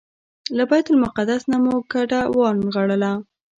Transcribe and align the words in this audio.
له 0.57 0.63
بیت 0.69 0.85
المقدس 0.91 1.41
نه 1.51 1.57
مو 1.63 1.73
کډه 1.91 2.21
ونغاړله. 2.37 3.11